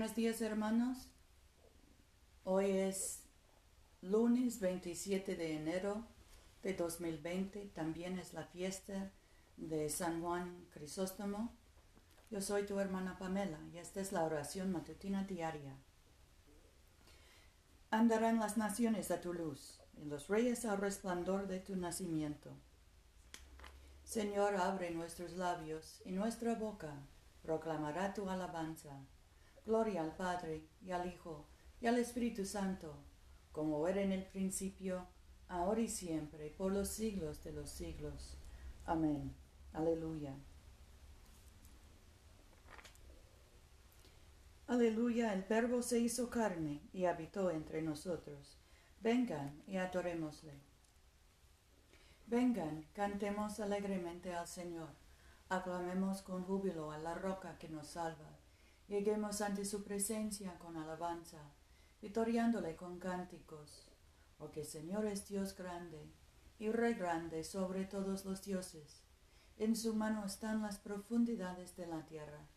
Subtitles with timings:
[0.00, 1.10] Buenos días hermanos.
[2.44, 3.20] Hoy es
[4.00, 6.06] lunes 27 de enero
[6.62, 7.66] de 2020.
[7.74, 9.12] También es la fiesta
[9.58, 11.54] de San Juan Crisóstomo.
[12.30, 15.76] Yo soy tu hermana Pamela y esta es la oración matutina diaria.
[17.90, 22.56] Andarán las naciones a tu luz y los reyes al resplandor de tu nacimiento.
[24.02, 26.94] Señor, abre nuestros labios y nuestra boca
[27.42, 28.98] proclamará tu alabanza.
[29.70, 31.46] Gloria al Padre y al Hijo
[31.80, 32.92] y al Espíritu Santo,
[33.52, 35.06] como era en el principio,
[35.46, 38.36] ahora y siempre, por los siglos de los siglos.
[38.84, 39.32] Amén.
[39.72, 40.34] Aleluya.
[44.66, 48.58] Aleluya, el Verbo se hizo carne y habitó entre nosotros.
[49.00, 50.54] Vengan y adorémosle.
[52.26, 54.88] Vengan, cantemos alegremente al Señor.
[55.48, 58.39] Aclamemos con júbilo a la roca que nos salva.
[58.90, 61.38] Lleguemos ante su presencia con alabanza,
[62.02, 63.88] vitoriándole con cánticos,
[64.36, 66.10] porque Señor es Dios grande
[66.58, 69.04] y Rey grande sobre todos los dioses.
[69.58, 72.48] En su mano están las profundidades de la tierra,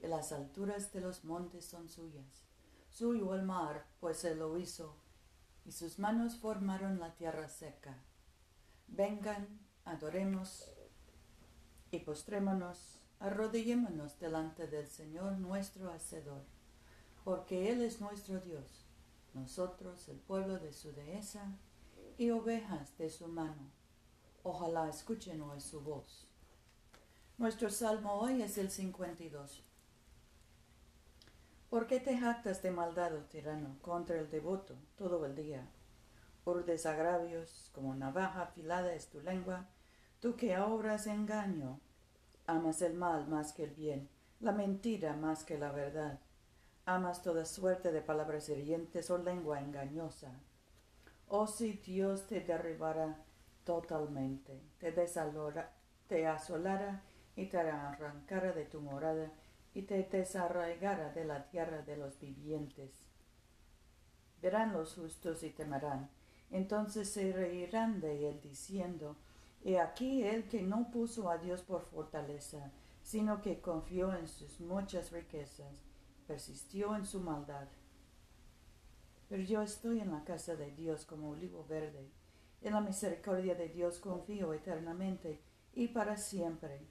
[0.00, 2.46] y las alturas de los montes son suyas.
[2.88, 4.96] Suyo el mar, pues él lo hizo,
[5.66, 8.02] y sus manos formaron la tierra seca.
[8.88, 9.46] Vengan,
[9.84, 10.70] adoremos
[11.90, 16.42] y postrémonos arrodillémonos delante del Señor nuestro Hacedor,
[17.22, 18.84] porque Él es nuestro Dios,
[19.32, 21.56] nosotros el pueblo de su dehesa
[22.18, 23.70] y ovejas de su mano.
[24.42, 26.26] Ojalá escuchen hoy su voz.
[27.38, 29.62] Nuestro salmo hoy es el 52.
[31.70, 35.70] ¿Por qué te jactas de maldad, oh tirano, contra el devoto todo el día?
[36.44, 39.68] Urdes agravios, como navaja afilada es tu lengua,
[40.18, 41.78] tú que obras engaño
[42.46, 44.08] Amas el mal más que el bien,
[44.40, 46.18] la mentira más que la verdad.
[46.84, 50.40] Amas toda suerte de palabras hirientes o lengua engañosa.
[51.28, 53.24] Oh si Dios te derribara
[53.64, 55.72] totalmente, te desalora,
[56.08, 57.02] te asolara
[57.36, 59.30] y te arrancara de tu morada
[59.74, 62.90] y te desarraigara de la tierra de los vivientes.
[64.42, 66.10] Verán los justos y temerán,
[66.50, 69.16] entonces se reirán de él diciendo,
[69.64, 74.60] He aquí el que no puso a Dios por fortaleza, sino que confió en sus
[74.60, 75.84] muchas riquezas,
[76.26, 77.68] persistió en su maldad.
[79.28, 82.10] Pero yo estoy en la casa de Dios como olivo verde.
[82.60, 85.40] En la misericordia de Dios confío eternamente
[85.74, 86.86] y para siempre.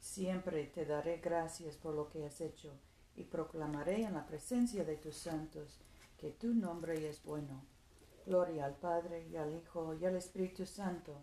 [0.00, 2.72] Siempre te daré gracias por lo que has hecho
[3.14, 5.80] y proclamaré en la presencia de tus santos
[6.18, 7.64] que tu nombre es bueno.
[8.26, 11.22] Gloria al Padre y al Hijo y al Espíritu Santo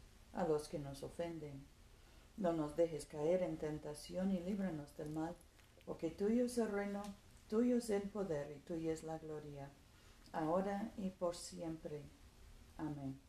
[0.33, 1.65] a los que nos ofenden.
[2.37, 5.35] No nos dejes caer en tentación y líbranos del mal,
[5.85, 7.03] porque tuyo es el reino,
[7.47, 9.69] tuyo es el poder y tuya es la gloria,
[10.31, 12.03] ahora y por siempre.
[12.77, 13.19] Amén.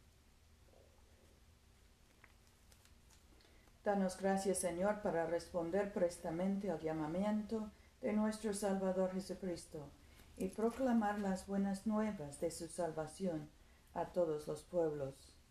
[3.85, 7.71] Danos gracias, Señor, para responder prestamente al llamamiento
[8.01, 9.91] de nuestro Salvador Jesucristo
[10.37, 13.51] y proclamar las buenas nuevas de su salvación
[13.93, 15.42] a todos los pueblos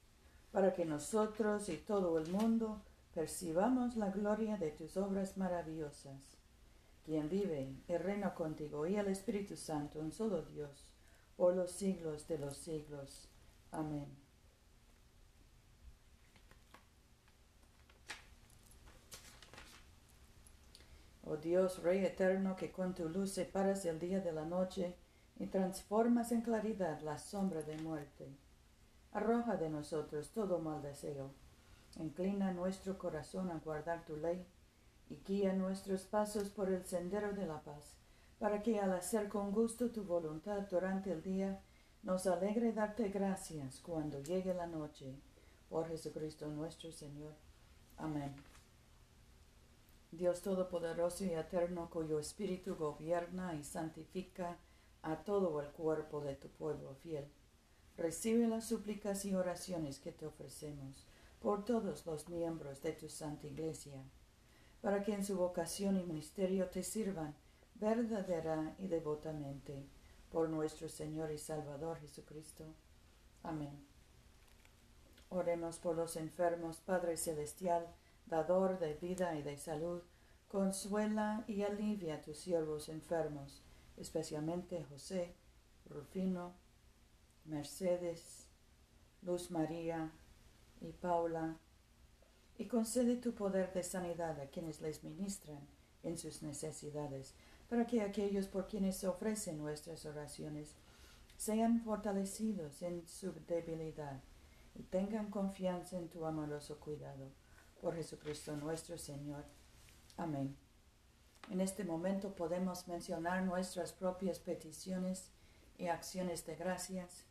[0.51, 2.81] para que nosotros y todo el mundo
[3.13, 6.33] percibamos la gloria de tus obras maravillosas.
[7.05, 10.93] Quien vive y reina contigo y el Espíritu Santo, un solo Dios,
[11.35, 13.29] por los siglos de los siglos.
[13.71, 14.07] Amén.
[21.23, 24.95] Oh Dios, Rey eterno, que con tu luz separas el día de la noche
[25.39, 28.27] y transformas en claridad la sombra de muerte
[29.13, 31.31] Arroja de nosotros todo mal deseo.
[31.97, 34.45] Inclina nuestro corazón a guardar tu ley
[35.09, 37.97] y guía nuestros pasos por el sendero de la paz,
[38.39, 41.61] para que al hacer con gusto tu voluntad durante el día,
[42.03, 45.19] nos alegre darte gracias cuando llegue la noche.
[45.67, 47.33] Por Jesucristo nuestro Señor.
[47.97, 48.33] Amén.
[50.11, 54.57] Dios Todopoderoso y Eterno, cuyo Espíritu gobierna y santifica
[55.01, 57.29] a todo el cuerpo de tu pueblo fiel
[57.97, 61.05] Recibe las súplicas y oraciones que te ofrecemos
[61.41, 64.03] por todos los miembros de tu Santa Iglesia,
[64.81, 67.35] para que en su vocación y ministerio te sirvan
[67.75, 69.87] verdadera y devotamente,
[70.31, 72.63] por nuestro Señor y Salvador Jesucristo.
[73.43, 73.85] Amén.
[75.29, 77.87] Oremos por los enfermos, Padre Celestial,
[78.27, 80.01] dador de vida y de salud,
[80.47, 83.63] consuela y alivia a tus siervos enfermos,
[83.97, 85.33] especialmente José,
[85.89, 86.53] Rufino,
[87.45, 88.47] Mercedes,
[89.21, 90.11] Luz María
[90.79, 91.57] y Paula,
[92.57, 95.67] y concede tu poder de sanidad a quienes les ministran
[96.03, 97.33] en sus necesidades,
[97.69, 100.75] para que aquellos por quienes se ofrecen nuestras oraciones
[101.37, 104.21] sean fortalecidos en su debilidad
[104.75, 107.31] y tengan confianza en tu amoroso cuidado.
[107.81, 109.43] Por Jesucristo nuestro Señor.
[110.17, 110.55] Amén.
[111.49, 115.31] En este momento podemos mencionar nuestras propias peticiones
[115.77, 117.25] y acciones de gracias.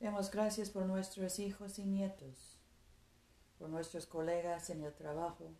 [0.00, 2.56] Demos gracias por nuestros hijos y nietos,
[3.58, 5.50] por nuestros colegas en el trabajo,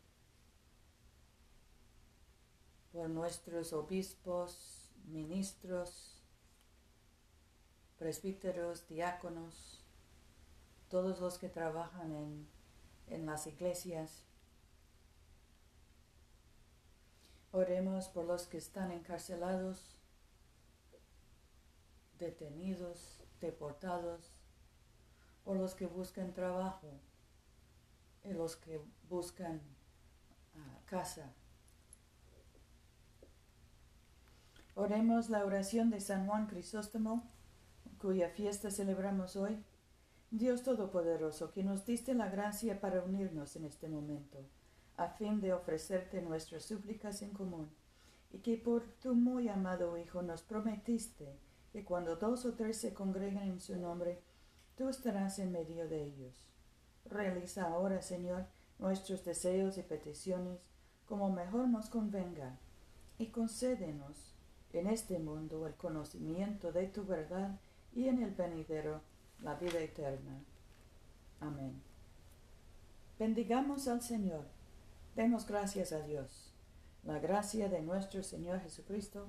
[2.92, 6.22] por nuestros obispos, ministros,
[7.98, 9.84] presbíteros, diáconos,
[10.88, 12.48] todos los que trabajan en,
[13.08, 14.22] en las iglesias.
[17.50, 19.97] Oremos por los que están encarcelados,
[22.18, 24.32] detenidos, deportados,
[25.44, 27.00] por los que buscan trabajo
[28.24, 29.62] y los que buscan
[30.56, 31.32] ah, casa.
[34.74, 37.28] Oremos la oración de San Juan Crisóstomo,
[37.98, 39.64] cuya fiesta celebramos hoy.
[40.30, 44.44] Dios Todopoderoso, que nos diste la gracia para unirnos en este momento,
[44.96, 47.70] a fin de ofrecerte nuestras súplicas en común,
[48.30, 51.38] y que por tu muy amado Hijo nos prometiste
[51.78, 54.20] que cuando dos o tres se congregan en su nombre,
[54.76, 56.34] tú estarás en medio de ellos.
[57.04, 58.46] Realiza ahora, Señor,
[58.80, 60.58] nuestros deseos y peticiones
[61.06, 62.58] como mejor nos convenga,
[63.16, 64.34] y concédenos
[64.72, 67.60] en este mundo el conocimiento de tu verdad
[67.94, 69.00] y en el venidero
[69.40, 70.42] la vida eterna.
[71.38, 71.80] Amén.
[73.20, 74.46] Bendigamos al Señor.
[75.14, 76.52] Demos gracias a Dios.
[77.04, 79.28] La gracia de nuestro Señor Jesucristo,